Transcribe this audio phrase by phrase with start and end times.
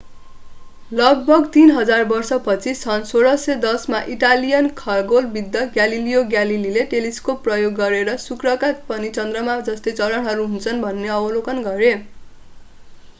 [0.91, 8.73] लगभग तीन हजार वर्षपछि सन् 1610 मा इटालियन खगोलविद् ग्यालिलियो ग्यालेलीले टेलिस्कोप प्रयोग गरेर शुक्रका
[8.91, 11.95] पनि चन्द्रमाका जस्तै चरणहरू हुन्छन् भन्ने अवलोकन गरे